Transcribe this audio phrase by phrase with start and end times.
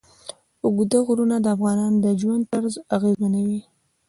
[0.65, 3.59] اوږده غرونه د افغانانو د ژوند طرز اغېزمنوي.